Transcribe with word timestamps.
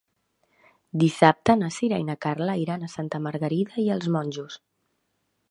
Dissabte 1.03 1.55
na 1.59 1.69
Sira 1.75 1.99
i 2.05 2.07
na 2.07 2.15
Carla 2.27 2.57
iran 2.63 2.87
a 2.87 2.91
Santa 2.95 3.21
Margarida 3.27 3.83
i 3.87 3.87
els 3.99 4.11
Monjos. 4.19 4.59